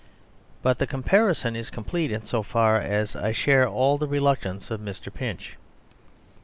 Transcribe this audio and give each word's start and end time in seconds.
But 0.63 0.79
the 0.79 0.87
comparison 0.87 1.55
is 1.55 1.69
complete 1.69 2.11
in 2.11 2.23
so 2.25 2.41
far 2.41 2.77
as 2.77 3.15
I 3.15 3.31
share 3.33 3.67
all 3.67 3.99
the 3.99 4.07
reluctance 4.07 4.71
of 4.71 4.81
Mr. 4.81 5.13
Pinch. 5.13 5.57